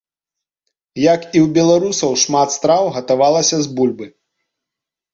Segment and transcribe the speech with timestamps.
[1.01, 4.13] Як і ў беларусаў, шмат страў гатавалася з бульбы.